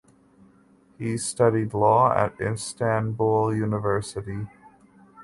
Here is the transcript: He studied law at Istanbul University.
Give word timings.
He 0.97 1.15
studied 1.19 1.75
law 1.75 2.11
at 2.11 2.33
Istanbul 2.41 3.53
University. 3.55 4.47